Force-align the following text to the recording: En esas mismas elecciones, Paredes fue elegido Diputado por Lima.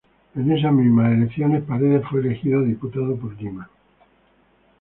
En 0.35 0.51
esas 0.51 0.73
mismas 0.73 1.13
elecciones, 1.13 1.61
Paredes 1.63 2.01
fue 2.09 2.21
elegido 2.21 2.63
Diputado 2.63 3.15
por 3.17 3.39
Lima. 3.39 3.69